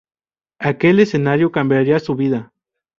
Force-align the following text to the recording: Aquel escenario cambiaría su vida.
Aquel 0.57 0.99
escenario 0.99 1.51
cambiaría 1.51 1.99
su 1.99 2.15
vida. 2.15 2.51